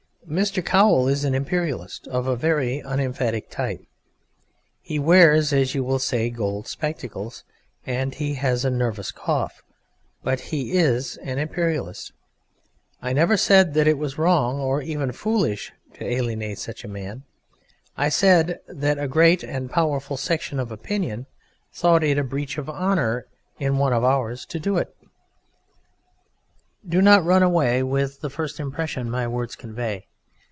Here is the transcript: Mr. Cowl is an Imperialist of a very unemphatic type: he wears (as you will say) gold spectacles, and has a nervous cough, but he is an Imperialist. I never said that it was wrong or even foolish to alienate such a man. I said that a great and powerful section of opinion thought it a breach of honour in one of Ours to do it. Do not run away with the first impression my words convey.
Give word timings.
Mr. 0.29 0.63
Cowl 0.63 1.09
is 1.09 1.25
an 1.25 1.35
Imperialist 1.35 2.07
of 2.07 2.25
a 2.25 2.37
very 2.37 2.79
unemphatic 2.81 3.49
type: 3.49 3.81
he 4.79 4.97
wears 4.97 5.51
(as 5.51 5.75
you 5.75 5.83
will 5.83 5.99
say) 5.99 6.29
gold 6.29 6.65
spectacles, 6.67 7.43
and 7.85 8.15
has 8.15 8.63
a 8.63 8.69
nervous 8.69 9.11
cough, 9.11 9.61
but 10.23 10.39
he 10.39 10.71
is 10.71 11.17
an 11.17 11.37
Imperialist. 11.37 12.13
I 13.01 13.11
never 13.11 13.35
said 13.35 13.73
that 13.73 13.89
it 13.89 13.97
was 13.97 14.17
wrong 14.17 14.57
or 14.61 14.81
even 14.81 15.11
foolish 15.11 15.73
to 15.95 16.05
alienate 16.05 16.59
such 16.59 16.85
a 16.85 16.87
man. 16.87 17.23
I 17.97 18.07
said 18.07 18.61
that 18.69 18.97
a 18.97 19.09
great 19.09 19.43
and 19.43 19.69
powerful 19.69 20.15
section 20.15 20.61
of 20.61 20.71
opinion 20.71 21.25
thought 21.73 22.03
it 22.05 22.17
a 22.17 22.23
breach 22.23 22.57
of 22.57 22.69
honour 22.69 23.25
in 23.59 23.77
one 23.77 23.91
of 23.91 24.05
Ours 24.05 24.45
to 24.45 24.59
do 24.61 24.77
it. 24.77 24.95
Do 26.87 27.01
not 27.01 27.25
run 27.25 27.43
away 27.43 27.83
with 27.83 28.21
the 28.21 28.29
first 28.29 28.61
impression 28.61 29.11
my 29.11 29.27
words 29.27 29.57
convey. 29.57 30.07